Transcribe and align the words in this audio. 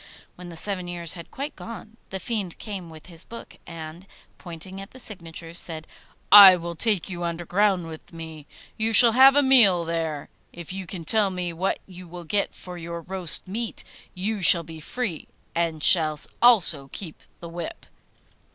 When 0.33 0.49
the 0.49 0.57
seven 0.57 0.87
years 0.87 1.13
had 1.13 1.29
quite 1.29 1.55
gone, 1.55 1.95
the 2.09 2.19
Fiend 2.19 2.57
came 2.57 2.89
with 2.89 3.05
his 3.05 3.23
book, 3.23 3.57
and, 3.67 4.07
pointing 4.39 4.81
at 4.81 4.89
the 4.89 4.97
signatures, 4.99 5.59
said, 5.59 5.85
'I 6.31 6.55
will 6.55 6.73
take 6.73 7.07
you 7.11 7.23
underground 7.23 7.85
with 7.85 8.11
me; 8.11 8.47
you 8.77 8.93
shall 8.93 9.11
have 9.11 9.35
a 9.35 9.43
meal 9.43 9.85
there. 9.85 10.29
If 10.51 10.73
you 10.73 10.87
can 10.87 11.05
tell 11.05 11.29
me 11.29 11.53
what 11.53 11.77
you 11.85 12.07
will 12.07 12.23
get 12.23 12.55
for 12.55 12.79
your 12.79 13.01
roast 13.01 13.47
meat, 13.47 13.83
you 14.15 14.41
shall 14.41 14.63
be 14.63 14.79
free, 14.79 15.27
and 15.53 15.83
shall 15.83 16.19
also 16.41 16.87
keep 16.91 17.21
the 17.39 17.47
whip. 17.49 17.85